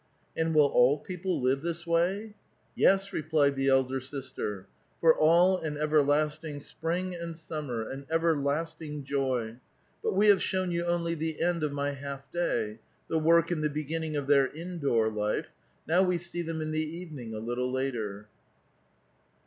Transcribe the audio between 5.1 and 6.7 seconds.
all an everlasting